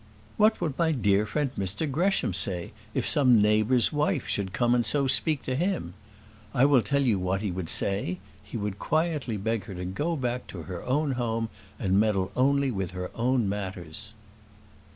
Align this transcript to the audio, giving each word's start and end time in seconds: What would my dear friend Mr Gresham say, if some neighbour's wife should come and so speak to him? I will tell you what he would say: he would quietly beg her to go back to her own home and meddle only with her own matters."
What 0.35 0.59
would 0.59 0.79
my 0.79 0.91
dear 0.93 1.27
friend 1.27 1.51
Mr 1.55 1.85
Gresham 1.85 2.33
say, 2.33 2.71
if 2.95 3.05
some 3.07 3.39
neighbour's 3.39 3.93
wife 3.93 4.27
should 4.27 4.51
come 4.51 4.73
and 4.73 4.83
so 4.83 5.05
speak 5.05 5.43
to 5.43 5.53
him? 5.53 5.93
I 6.55 6.65
will 6.65 6.81
tell 6.81 7.03
you 7.03 7.19
what 7.19 7.43
he 7.43 7.51
would 7.51 7.69
say: 7.69 8.17
he 8.43 8.57
would 8.57 8.79
quietly 8.79 9.37
beg 9.37 9.65
her 9.65 9.75
to 9.75 9.85
go 9.85 10.15
back 10.15 10.47
to 10.47 10.63
her 10.63 10.81
own 10.87 11.11
home 11.11 11.49
and 11.77 11.99
meddle 11.99 12.31
only 12.35 12.71
with 12.71 12.93
her 12.97 13.11
own 13.13 13.47
matters." 13.47 14.13